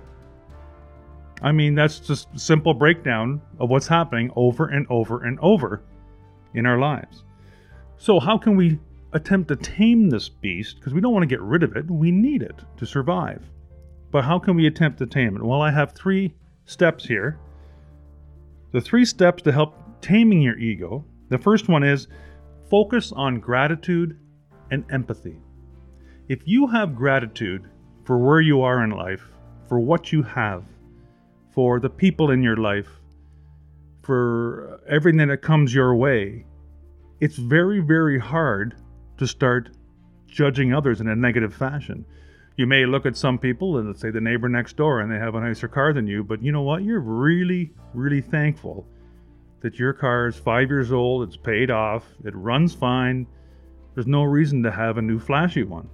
I 1.42 1.52
mean, 1.52 1.74
that's 1.74 1.98
just 1.98 2.28
a 2.34 2.38
simple 2.38 2.72
breakdown 2.74 3.40
of 3.58 3.68
what's 3.68 3.88
happening 3.88 4.30
over 4.36 4.68
and 4.68 4.86
over 4.88 5.24
and 5.24 5.38
over 5.40 5.82
in 6.54 6.66
our 6.66 6.78
lives. 6.78 7.24
So, 7.96 8.20
how 8.20 8.38
can 8.38 8.56
we 8.56 8.78
attempt 9.12 9.48
to 9.48 9.56
tame 9.56 10.08
this 10.08 10.28
beast? 10.28 10.76
Because 10.76 10.94
we 10.94 11.00
don't 11.00 11.12
want 11.12 11.24
to 11.24 11.26
get 11.26 11.40
rid 11.40 11.62
of 11.62 11.76
it, 11.76 11.90
we 11.90 12.10
need 12.10 12.42
it 12.42 12.60
to 12.76 12.86
survive. 12.86 13.42
But 14.10 14.24
how 14.24 14.38
can 14.38 14.54
we 14.54 14.66
attempt 14.66 14.98
to 14.98 15.06
tame 15.06 15.36
it? 15.36 15.42
Well, 15.42 15.62
I 15.62 15.70
have 15.70 15.92
three 15.92 16.34
steps 16.64 17.04
here. 17.04 17.38
The 18.72 18.80
three 18.80 19.04
steps 19.04 19.42
to 19.42 19.52
help 19.52 19.74
taming 20.00 20.42
your 20.42 20.58
ego. 20.58 21.04
The 21.28 21.38
first 21.38 21.68
one 21.68 21.82
is 21.82 22.08
focus 22.72 23.12
on 23.12 23.38
gratitude 23.38 24.18
and 24.70 24.82
empathy. 24.90 25.36
If 26.30 26.40
you 26.46 26.66
have 26.68 26.96
gratitude 26.96 27.68
for 28.06 28.16
where 28.16 28.40
you 28.40 28.62
are 28.62 28.82
in 28.82 28.88
life, 28.88 29.28
for 29.68 29.78
what 29.78 30.10
you 30.10 30.22
have, 30.22 30.64
for 31.50 31.80
the 31.80 31.90
people 31.90 32.30
in 32.30 32.42
your 32.42 32.56
life, 32.56 32.88
for 34.02 34.80
everything 34.88 35.28
that 35.28 35.42
comes 35.42 35.74
your 35.74 35.94
way, 35.94 36.46
it's 37.20 37.36
very, 37.36 37.80
very 37.80 38.18
hard 38.18 38.74
to 39.18 39.26
start 39.26 39.68
judging 40.26 40.72
others 40.72 41.02
in 41.02 41.08
a 41.08 41.14
negative 41.14 41.52
fashion. 41.52 42.06
You 42.56 42.66
may 42.66 42.86
look 42.86 43.04
at 43.04 43.18
some 43.18 43.38
people 43.38 43.76
and 43.76 43.88
let's 43.88 44.00
say 44.00 44.10
the 44.10 44.18
neighbor 44.18 44.48
next 44.48 44.78
door 44.78 45.00
and 45.00 45.12
they 45.12 45.18
have 45.18 45.34
a 45.34 45.40
nicer 45.42 45.68
car 45.68 45.92
than 45.92 46.06
you, 46.06 46.24
but 46.24 46.42
you 46.42 46.52
know 46.52 46.62
what? 46.62 46.84
You're 46.84 47.00
really, 47.00 47.74
really 47.92 48.22
thankful 48.22 48.88
that 49.62 49.78
your 49.78 49.92
car 49.92 50.26
is 50.26 50.36
five 50.36 50.68
years 50.68 50.92
old, 50.92 51.26
it's 51.26 51.36
paid 51.36 51.70
off, 51.70 52.04
it 52.24 52.34
runs 52.34 52.74
fine. 52.74 53.26
There's 53.94 54.06
no 54.06 54.24
reason 54.24 54.62
to 54.64 54.70
have 54.70 54.98
a 54.98 55.02
new 55.02 55.18
flashy 55.18 55.62
one. 55.62 55.88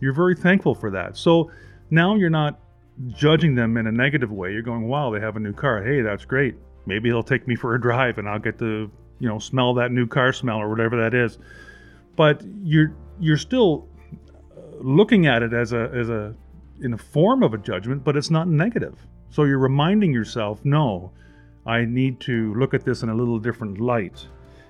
You're 0.00 0.12
very 0.12 0.34
thankful 0.34 0.74
for 0.74 0.90
that. 0.90 1.16
So 1.16 1.50
now 1.90 2.14
you're 2.14 2.30
not 2.30 2.60
judging 3.08 3.54
them 3.54 3.76
in 3.76 3.86
a 3.86 3.92
negative 3.92 4.32
way. 4.32 4.52
You're 4.52 4.62
going, 4.62 4.88
wow, 4.88 5.10
they 5.10 5.20
have 5.20 5.36
a 5.36 5.40
new 5.40 5.52
car. 5.52 5.82
Hey, 5.82 6.02
that's 6.02 6.24
great. 6.24 6.56
Maybe 6.86 7.10
they'll 7.10 7.22
take 7.22 7.46
me 7.46 7.54
for 7.54 7.74
a 7.74 7.80
drive 7.80 8.18
and 8.18 8.28
I'll 8.28 8.38
get 8.38 8.58
to, 8.58 8.90
you 9.20 9.28
know, 9.28 9.38
smell 9.38 9.74
that 9.74 9.92
new 9.92 10.06
car 10.06 10.32
smell 10.32 10.58
or 10.58 10.68
whatever 10.68 10.96
that 11.02 11.14
is. 11.14 11.38
But 12.16 12.42
you're 12.62 12.94
you're 13.20 13.36
still 13.36 13.88
uh, 14.56 14.60
looking 14.80 15.26
at 15.26 15.42
it 15.42 15.52
as 15.52 15.72
a 15.72 15.90
as 15.94 16.08
a 16.08 16.34
in 16.80 16.94
a 16.94 16.98
form 16.98 17.42
of 17.42 17.54
a 17.54 17.58
judgment, 17.58 18.04
but 18.04 18.16
it's 18.16 18.30
not 18.30 18.48
negative. 18.48 18.96
So 19.30 19.44
you're 19.44 19.58
reminding 19.58 20.12
yourself, 20.12 20.64
no, 20.64 21.12
I 21.68 21.84
need 21.84 22.18
to 22.20 22.54
look 22.54 22.72
at 22.72 22.82
this 22.82 23.02
in 23.02 23.10
a 23.10 23.14
little 23.14 23.38
different 23.38 23.78
light. 23.78 24.26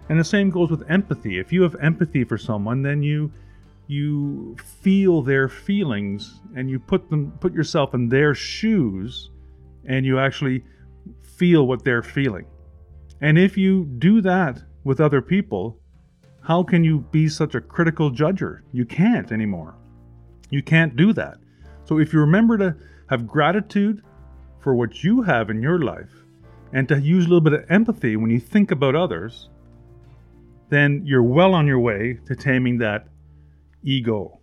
And 0.08 0.18
the 0.18 0.24
same 0.24 0.50
goes 0.50 0.68
with 0.68 0.90
empathy. 0.90 1.38
If 1.38 1.52
you 1.52 1.62
have 1.62 1.76
empathy 1.80 2.24
for 2.24 2.36
someone, 2.36 2.82
then 2.82 3.02
you 3.02 3.32
you 3.86 4.54
feel 4.82 5.22
their 5.22 5.48
feelings 5.48 6.40
and 6.56 6.68
you 6.68 6.78
put 6.78 7.08
them 7.08 7.32
put 7.40 7.54
yourself 7.54 7.94
in 7.94 8.08
their 8.08 8.34
shoes 8.34 9.30
and 9.86 10.04
you 10.04 10.18
actually 10.18 10.64
feel 11.22 11.68
what 11.68 11.84
they're 11.84 12.02
feeling. 12.02 12.46
And 13.20 13.38
if 13.38 13.56
you 13.56 13.84
do 13.98 14.20
that 14.22 14.60
with 14.82 15.00
other 15.00 15.22
people, 15.22 15.78
how 16.42 16.64
can 16.64 16.82
you 16.82 16.98
be 17.12 17.28
such 17.28 17.54
a 17.54 17.60
critical 17.60 18.10
judger? 18.10 18.62
You 18.72 18.84
can't 18.84 19.30
anymore. 19.30 19.76
You 20.50 20.62
can't 20.62 20.96
do 20.96 21.12
that. 21.12 21.38
So 21.84 22.00
if 22.00 22.12
you 22.12 22.18
remember 22.18 22.58
to 22.58 22.76
have 23.08 23.26
gratitude 23.26 24.02
for 24.58 24.74
what 24.74 25.04
you 25.04 25.22
have 25.22 25.48
in 25.48 25.62
your 25.62 25.78
life 25.78 26.17
and 26.72 26.88
to 26.88 27.00
use 27.00 27.24
a 27.24 27.28
little 27.28 27.40
bit 27.40 27.52
of 27.52 27.70
empathy 27.70 28.16
when 28.16 28.30
you 28.30 28.40
think 28.40 28.70
about 28.70 28.94
others, 28.94 29.48
then 30.68 31.02
you're 31.04 31.22
well 31.22 31.54
on 31.54 31.66
your 31.66 31.78
way 31.78 32.18
to 32.26 32.36
taming 32.36 32.78
that 32.78 33.08
ego. 33.82 34.38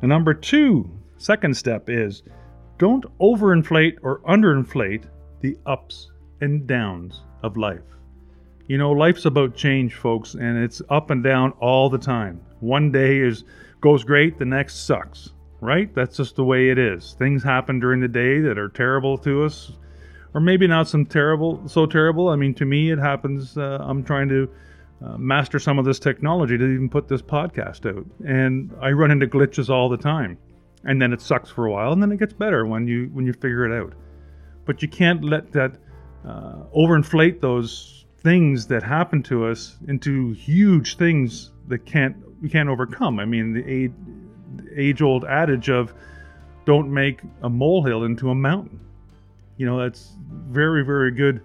And 0.00 0.08
number 0.08 0.32
two, 0.32 0.90
second 1.16 1.56
step 1.56 1.88
is 1.88 2.22
don't 2.78 3.04
overinflate 3.18 3.98
or 4.02 4.20
underinflate 4.20 5.04
the 5.40 5.56
ups 5.66 6.10
and 6.40 6.66
downs 6.66 7.22
of 7.42 7.56
life. 7.56 7.82
You 8.68 8.78
know, 8.78 8.92
life's 8.92 9.24
about 9.24 9.56
change, 9.56 9.94
folks, 9.94 10.34
and 10.34 10.58
it's 10.58 10.82
up 10.90 11.10
and 11.10 11.24
down 11.24 11.52
all 11.60 11.88
the 11.88 11.98
time. 11.98 12.40
One 12.60 12.92
day 12.92 13.18
is 13.18 13.44
goes 13.80 14.04
great, 14.04 14.38
the 14.38 14.44
next 14.44 14.86
sucks, 14.86 15.30
right? 15.60 15.92
That's 15.94 16.16
just 16.16 16.36
the 16.36 16.44
way 16.44 16.70
it 16.70 16.78
is. 16.78 17.14
Things 17.18 17.42
happen 17.42 17.80
during 17.80 18.00
the 18.00 18.08
day 18.08 18.40
that 18.40 18.58
are 18.58 18.68
terrible 18.68 19.16
to 19.18 19.44
us, 19.44 19.72
or 20.34 20.40
maybe 20.40 20.66
not 20.66 20.88
some 20.88 21.06
terrible, 21.06 21.66
so 21.68 21.86
terrible. 21.86 22.28
I 22.28 22.36
mean, 22.36 22.54
to 22.54 22.64
me, 22.64 22.90
it 22.90 22.98
happens. 22.98 23.56
Uh, 23.56 23.78
I'm 23.80 24.04
trying 24.04 24.28
to 24.28 24.48
uh, 25.04 25.16
master 25.16 25.58
some 25.58 25.78
of 25.78 25.84
this 25.84 25.98
technology 25.98 26.58
to 26.58 26.64
even 26.64 26.88
put 26.88 27.08
this 27.08 27.22
podcast 27.22 27.86
out. 27.86 28.04
And 28.26 28.72
I 28.80 28.90
run 28.90 29.10
into 29.10 29.26
glitches 29.26 29.70
all 29.70 29.88
the 29.88 29.96
time. 29.96 30.38
And 30.84 31.02
then 31.02 31.12
it 31.12 31.20
sucks 31.20 31.50
for 31.50 31.66
a 31.66 31.72
while, 31.72 31.92
and 31.92 32.00
then 32.00 32.12
it 32.12 32.18
gets 32.18 32.32
better 32.32 32.64
when 32.64 32.86
you 32.86 33.10
when 33.12 33.26
you 33.26 33.32
figure 33.32 33.64
it 33.64 33.76
out. 33.76 33.94
But 34.64 34.80
you 34.80 34.88
can't 34.88 35.24
let 35.24 35.50
that 35.52 35.72
uh, 36.24 36.62
overinflate 36.76 37.40
those 37.40 38.06
things 38.22 38.68
that 38.68 38.84
happen 38.84 39.22
to 39.24 39.46
us 39.46 39.76
into 39.88 40.32
huge 40.32 40.96
things 40.96 41.52
that 41.66 41.84
can't 41.84 42.16
we 42.40 42.48
can't 42.48 42.68
overcome. 42.68 43.18
I 43.18 43.24
mean, 43.24 43.52
the 43.52 43.90
age-old 44.76 45.24
adage 45.24 45.68
of 45.68 45.92
"Don't 46.64 46.92
make 46.92 47.22
a 47.42 47.50
molehill 47.50 48.04
into 48.04 48.30
a 48.30 48.34
mountain." 48.34 48.78
You 49.58 49.66
know, 49.66 49.78
that's 49.78 50.16
very 50.48 50.84
very 50.84 51.10
good 51.10 51.42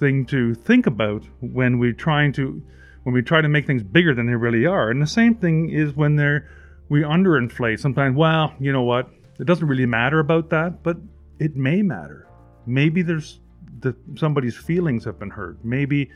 thing 0.00 0.26
to 0.26 0.54
think 0.54 0.86
about 0.86 1.24
when 1.40 1.78
we're 1.78 1.92
trying 1.92 2.32
to 2.32 2.60
when 3.04 3.14
we 3.14 3.22
try 3.22 3.40
to 3.40 3.48
make 3.48 3.66
things 3.66 3.84
bigger 3.84 4.14
than 4.14 4.26
they 4.26 4.34
really 4.34 4.66
are. 4.66 4.90
And 4.90 5.00
the 5.00 5.06
same 5.06 5.36
thing 5.36 5.70
is 5.70 5.94
when 5.94 6.16
they're 6.16 6.48
we 6.88 7.02
underinflate. 7.02 7.78
Sometimes, 7.78 8.16
well, 8.16 8.52
you 8.58 8.72
know 8.72 8.82
what? 8.82 9.08
It 9.38 9.46
doesn't 9.46 9.66
really 9.66 9.86
matter 9.86 10.18
about 10.18 10.50
that, 10.50 10.82
but 10.82 10.96
it 11.38 11.56
may 11.56 11.82
matter. 11.82 12.26
Maybe 12.66 13.02
there's 13.02 13.40
the 13.80 13.94
somebody's 14.16 14.56
feelings 14.56 15.04
have 15.04 15.18
been 15.18 15.30
hurt. 15.30 15.64
Maybe 15.64 16.10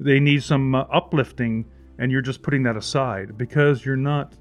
they 0.00 0.20
need 0.20 0.42
some 0.42 0.74
uh, 0.74 0.84
uplifting 0.92 1.66
and 1.98 2.12
you're 2.12 2.22
just 2.22 2.42
putting 2.42 2.62
that 2.62 2.76
aside 2.76 3.36
because 3.36 3.84
you're 3.84 3.96
not 3.96 4.34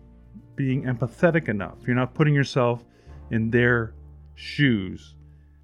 being 0.56 0.84
empathetic 0.84 1.50
enough. 1.50 1.77
You're 1.86 1.96
not 1.96 2.13
putting 2.13 2.34
yourself 2.34 2.84
in 3.32 3.50
their 3.50 3.94
shoes 4.36 5.16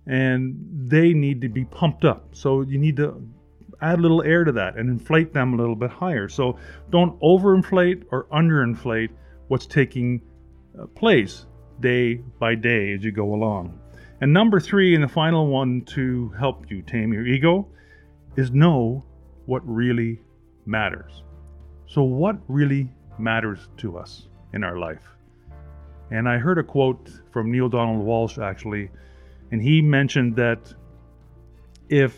and 0.06 0.56
they 0.90 1.14
need 1.14 1.42
to 1.42 1.50
be 1.50 1.66
pumped 1.66 2.06
up. 2.06 2.36
So 2.36 2.62
you 2.62 2.78
need 2.78 2.98
to 2.98 3.26
add 3.82 4.00
a 4.00 4.02
little 4.02 4.22
air 4.24 4.44
to 4.44 4.52
that 4.54 4.78
and 4.78 4.90
inflate 4.90 5.34
them 5.34 5.54
a 5.54 5.58
little 5.58 5.76
bit 5.76 5.90
higher. 5.90 6.28
So 6.30 6.58
don't 6.90 7.20
overinflate 7.22 8.06
or 8.12 8.26
underinflate 8.26 9.10
what's 9.48 9.66
taking 9.66 10.22
uh, 10.80 10.88
place 10.88 11.46
day 11.80 12.16
by 12.40 12.56
day 12.56 12.94
as 12.94 13.04
you 13.04 13.12
go 13.12 13.34
along. 13.34 13.80
And 14.22 14.32
number 14.32 14.60
three, 14.60 14.96
and 14.96 15.04
the 15.04 15.08
final 15.08 15.48
one 15.48 15.82
to 15.88 16.30
help 16.40 16.72
you 16.72 16.82
tame 16.82 17.12
your 17.12 17.26
ego, 17.26 17.68
is 18.38 18.52
know 18.52 19.04
what 19.46 19.62
really 19.68 20.22
matters. 20.66 21.24
So, 21.88 22.04
what 22.04 22.38
really 22.48 22.90
matters 23.20 23.68
to 23.78 23.98
us 23.98 24.28
in 24.54 24.64
our 24.64 24.78
life? 24.78 25.04
And 26.12 26.30
I 26.30 26.38
heard 26.38 26.58
a 26.58 26.64
quote 26.64 27.10
from 27.32 27.52
Neale 27.52 27.70
Donald 27.70 28.06
Walsch 28.06 28.42
actually 28.42 28.90
and 29.54 29.62
he 29.62 29.84
mentioned 29.84 30.36
that 30.36 30.74
if 31.88 32.18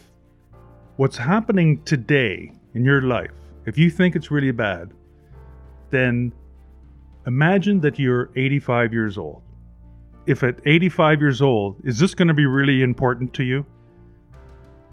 what's 0.95 1.17
happening 1.17 1.83
today 1.83 2.53
in 2.73 2.85
your 2.85 3.01
life, 3.01 3.33
if 3.65 3.77
you 3.77 3.89
think 3.89 4.15
it's 4.15 4.31
really 4.31 4.51
bad, 4.51 4.93
then 5.89 6.31
imagine 7.27 7.81
that 7.81 7.99
you're 7.99 8.29
85 8.37 8.93
years 8.93 9.17
old. 9.17 9.41
If 10.25 10.43
at 10.43 10.61
85 10.65 11.19
years 11.19 11.41
old, 11.41 11.75
is 11.83 11.99
this 11.99 12.15
going 12.15 12.29
to 12.29 12.33
be 12.33 12.45
really 12.45 12.81
important 12.81 13.33
to 13.33 13.43
you? 13.43 13.65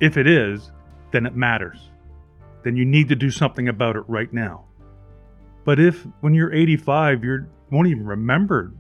If 0.01 0.17
it 0.17 0.27
is, 0.27 0.73
then 1.13 1.27
it 1.27 1.37
matters. 1.37 1.91
Then 2.65 2.75
you 2.75 2.85
need 2.85 3.09
to 3.11 3.15
do 3.15 3.31
something 3.31 3.69
about 3.69 3.95
it 3.95 4.03
right 4.09 4.33
now. 4.33 4.65
But 5.65 5.79
if 5.79 6.05
when 6.23 6.35
you're 6.35 6.53
85, 6.53 7.23
you 7.23 7.47
won't 7.71 7.87
even 7.87 8.05
remember, 8.05 8.73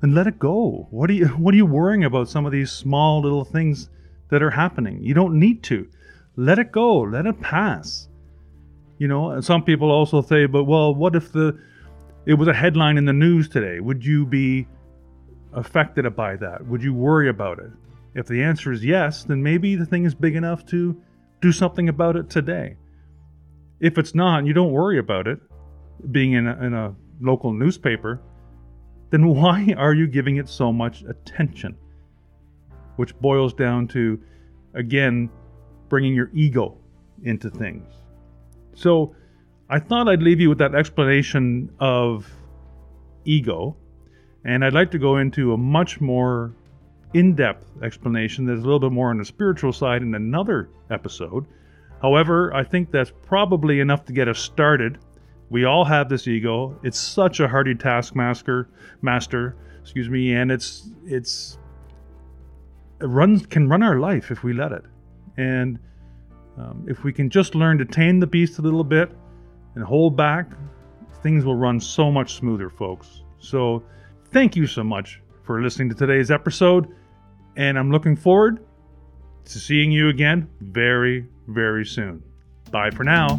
then 0.00 0.14
let 0.14 0.26
it 0.26 0.38
go. 0.38 0.86
What 0.90 1.10
are 1.10 1.14
you 1.14 1.26
What 1.38 1.54
are 1.54 1.56
you 1.56 1.66
worrying 1.66 2.04
about? 2.04 2.28
Some 2.28 2.46
of 2.46 2.52
these 2.52 2.70
small 2.70 3.22
little 3.22 3.44
things 3.44 3.88
that 4.30 4.42
are 4.42 4.50
happening. 4.50 5.02
You 5.02 5.14
don't 5.14 5.38
need 5.38 5.62
to. 5.64 5.88
Let 6.36 6.58
it 6.58 6.72
go. 6.72 7.00
Let 7.00 7.26
it 7.26 7.40
pass. 7.40 8.08
You 8.98 9.08
know. 9.08 9.30
And 9.30 9.44
some 9.44 9.62
people 9.62 9.90
also 9.90 10.22
say, 10.22 10.46
"But 10.46 10.64
well, 10.64 10.94
what 10.94 11.16
if 11.16 11.32
the 11.32 11.58
it 12.26 12.34
was 12.34 12.48
a 12.48 12.54
headline 12.54 12.98
in 12.98 13.04
the 13.04 13.12
news 13.12 13.48
today? 13.48 13.80
Would 13.80 14.04
you 14.04 14.26
be 14.26 14.66
affected 15.52 16.04
by 16.16 16.36
that? 16.36 16.66
Would 16.66 16.82
you 16.82 16.94
worry 16.94 17.28
about 17.28 17.58
it?" 17.58 17.70
If 18.14 18.26
the 18.26 18.42
answer 18.42 18.72
is 18.72 18.82
yes, 18.82 19.24
then 19.24 19.42
maybe 19.42 19.76
the 19.76 19.84
thing 19.84 20.06
is 20.06 20.14
big 20.14 20.36
enough 20.36 20.64
to 20.66 20.96
do 21.42 21.52
something 21.52 21.90
about 21.90 22.16
it 22.16 22.30
today. 22.30 22.76
If 23.78 23.98
it's 23.98 24.14
not, 24.14 24.46
you 24.46 24.54
don't 24.54 24.72
worry 24.72 24.98
about 24.98 25.26
it, 25.26 25.38
being 26.10 26.32
in 26.32 26.46
a, 26.46 26.64
in 26.64 26.72
a 26.72 26.94
local 27.20 27.52
newspaper, 27.52 28.22
then 29.16 29.28
why 29.34 29.74
are 29.76 29.94
you 29.94 30.06
giving 30.06 30.36
it 30.36 30.48
so 30.48 30.72
much 30.72 31.02
attention? 31.02 31.76
Which 32.96 33.18
boils 33.18 33.54
down 33.54 33.88
to, 33.88 34.20
again, 34.74 35.30
bringing 35.88 36.14
your 36.14 36.30
ego 36.34 36.76
into 37.22 37.50
things. 37.50 37.92
So 38.74 39.14
I 39.68 39.78
thought 39.78 40.08
I'd 40.08 40.22
leave 40.22 40.40
you 40.40 40.48
with 40.48 40.58
that 40.58 40.74
explanation 40.74 41.70
of 41.80 42.30
ego, 43.24 43.76
and 44.44 44.64
I'd 44.64 44.74
like 44.74 44.90
to 44.92 44.98
go 44.98 45.16
into 45.16 45.52
a 45.52 45.56
much 45.56 46.00
more 46.00 46.52
in 47.14 47.34
depth 47.34 47.66
explanation 47.82 48.44
that's 48.44 48.60
a 48.60 48.64
little 48.64 48.80
bit 48.80 48.92
more 48.92 49.10
on 49.10 49.18
the 49.18 49.24
spiritual 49.24 49.72
side 49.72 50.02
in 50.02 50.14
another 50.14 50.68
episode. 50.90 51.46
However, 52.02 52.52
I 52.54 52.62
think 52.64 52.90
that's 52.90 53.12
probably 53.22 53.80
enough 53.80 54.04
to 54.06 54.12
get 54.12 54.28
us 54.28 54.38
started. 54.38 54.98
We 55.50 55.64
all 55.64 55.84
have 55.84 56.08
this 56.08 56.26
ego. 56.26 56.78
It's 56.82 56.98
such 56.98 57.40
a 57.40 57.48
hardy 57.48 57.74
taskmaster, 57.74 58.68
master, 59.02 59.56
excuse 59.80 60.08
me, 60.08 60.34
and 60.34 60.50
it's 60.50 60.90
it's 61.04 61.58
it 63.00 63.06
runs 63.06 63.46
can 63.46 63.68
run 63.68 63.82
our 63.82 63.98
life 63.98 64.30
if 64.30 64.42
we 64.42 64.52
let 64.52 64.72
it. 64.72 64.84
And 65.36 65.78
um, 66.56 66.86
if 66.88 67.04
we 67.04 67.12
can 67.12 67.30
just 67.30 67.54
learn 67.54 67.78
to 67.78 67.84
tame 67.84 68.18
the 68.18 68.26
beast 68.26 68.58
a 68.58 68.62
little 68.62 68.84
bit 68.84 69.10
and 69.74 69.84
hold 69.84 70.16
back, 70.16 70.50
things 71.22 71.44
will 71.44 71.56
run 71.56 71.78
so 71.78 72.10
much 72.10 72.34
smoother, 72.34 72.70
folks. 72.70 73.22
So, 73.38 73.82
thank 74.30 74.56
you 74.56 74.66
so 74.66 74.82
much 74.82 75.20
for 75.42 75.60
listening 75.62 75.90
to 75.90 75.94
today's 75.94 76.30
episode, 76.30 76.88
and 77.56 77.78
I'm 77.78 77.90
looking 77.90 78.16
forward 78.16 78.64
to 79.44 79.58
seeing 79.58 79.92
you 79.92 80.08
again 80.08 80.48
very, 80.60 81.26
very 81.46 81.84
soon. 81.84 82.22
Bye 82.70 82.90
for 82.90 83.04
now. 83.04 83.38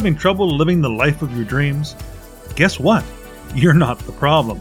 Having 0.00 0.16
trouble 0.16 0.48
living 0.48 0.80
the 0.80 0.88
life 0.88 1.20
of 1.20 1.36
your 1.36 1.44
dreams? 1.44 1.94
Guess 2.56 2.80
what? 2.80 3.04
You're 3.54 3.74
not 3.74 3.98
the 3.98 4.12
problem. 4.12 4.58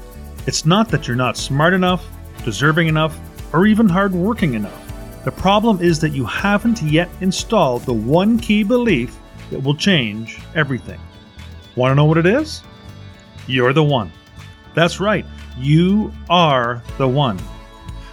It's 0.48 0.66
not 0.66 0.90
that 0.90 1.08
you're 1.08 1.16
not 1.16 1.38
smart 1.38 1.74
enough, 1.74 2.06
deserving 2.44 2.90
enough, 2.90 3.18
or 3.54 3.66
even 3.66 3.88
hardworking 3.88 4.56
enough. 4.56 5.24
The 5.24 5.32
problem 5.32 5.80
is 5.80 5.98
that 6.02 6.10
you 6.10 6.26
haven't 6.26 6.82
yet 6.82 7.08
installed 7.22 7.84
the 7.84 7.94
one 7.94 8.38
key 8.38 8.64
belief 8.64 9.18
that 9.50 9.64
will 9.64 9.76
change 9.76 10.42
everything. 10.56 11.00
Want 11.78 11.92
to 11.94 11.96
know 11.96 12.04
what 12.04 12.18
it 12.18 12.26
is? 12.26 12.62
You're 13.48 13.72
the 13.72 13.82
one. 13.82 14.12
That's 14.76 15.00
right, 15.00 15.26
you 15.58 16.12
are 16.30 16.84
the 16.98 17.08
one. 17.08 17.40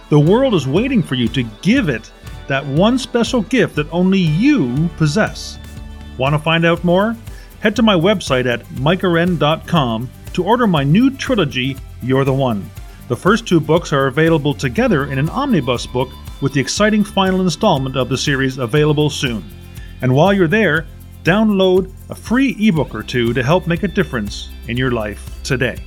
The 0.07 0.17
world 0.17 0.53
is 0.53 0.65
waiting 0.65 1.03
for 1.03 1.15
you 1.15 1.27
to 1.27 1.43
give 1.61 1.89
it 1.89 2.09
that 2.47 2.65
one 2.65 2.97
special 2.97 3.41
gift 3.41 3.75
that 3.75 3.91
only 3.91 4.19
you 4.19 4.89
possess. 4.95 5.59
Want 6.17 6.33
to 6.33 6.39
find 6.39 6.65
out 6.65 6.83
more? 6.83 7.15
Head 7.59 7.75
to 7.75 7.83
my 7.83 7.95
website 7.95 8.45
at 8.45 8.65
micahwren.com 8.69 10.09
to 10.33 10.43
order 10.43 10.67
my 10.67 10.83
new 10.83 11.11
trilogy, 11.11 11.77
You're 12.01 12.25
the 12.25 12.33
One. 12.33 12.69
The 13.07 13.15
first 13.15 13.47
two 13.47 13.59
books 13.59 13.93
are 13.93 14.07
available 14.07 14.53
together 14.53 15.05
in 15.05 15.17
an 15.17 15.29
omnibus 15.29 15.85
book 15.85 16.09
with 16.41 16.53
the 16.53 16.59
exciting 16.59 17.03
final 17.03 17.41
installment 17.41 17.95
of 17.95 18.09
the 18.09 18.17
series 18.17 18.57
available 18.57 19.09
soon. 19.09 19.43
And 20.01 20.13
while 20.13 20.33
you're 20.33 20.47
there, 20.47 20.85
download 21.23 21.91
a 22.09 22.15
free 22.15 22.55
ebook 22.59 22.93
or 22.93 23.03
two 23.03 23.33
to 23.33 23.43
help 23.43 23.67
make 23.67 23.83
a 23.83 23.87
difference 23.87 24.49
in 24.67 24.77
your 24.77 24.91
life 24.91 25.41
today. 25.43 25.77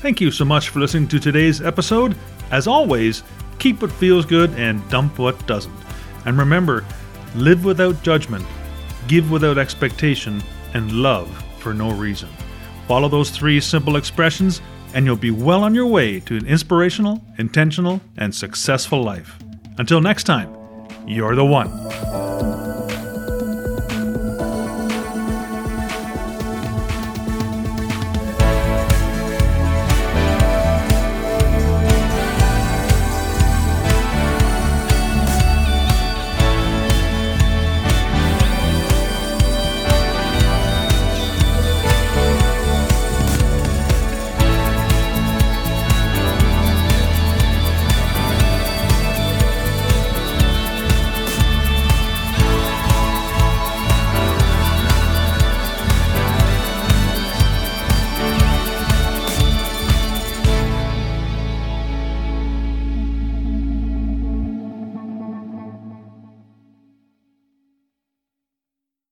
Thank 0.00 0.20
you 0.20 0.30
so 0.30 0.44
much 0.44 0.70
for 0.70 0.80
listening 0.80 1.08
to 1.08 1.18
today's 1.18 1.60
episode. 1.60 2.16
As 2.50 2.66
always, 2.66 3.22
keep 3.58 3.82
what 3.82 3.92
feels 3.92 4.24
good 4.24 4.50
and 4.54 4.86
dump 4.88 5.18
what 5.18 5.46
doesn't. 5.46 5.74
And 6.24 6.38
remember, 6.38 6.84
live 7.34 7.64
without 7.64 8.02
judgment 8.02 8.46
give 9.10 9.28
without 9.28 9.58
expectation, 9.58 10.40
and 10.72 10.92
love 10.92 11.28
for 11.58 11.74
no 11.74 11.90
reason. 11.90 12.28
Follow 12.86 13.08
those 13.08 13.30
three 13.30 13.60
simple 13.60 13.96
expressions, 13.96 14.62
and 14.94 15.04
you'll 15.04 15.16
be 15.16 15.32
well 15.32 15.64
on 15.64 15.74
your 15.74 15.86
way 15.86 16.20
to 16.20 16.36
an 16.36 16.46
inspirational, 16.46 17.20
intentional, 17.36 18.00
and 18.18 18.32
successful 18.32 19.02
life. 19.02 19.36
Until 19.78 20.00
next 20.00 20.24
time, 20.24 20.54
you're 21.08 21.34
the 21.34 21.44
one. 21.44 22.49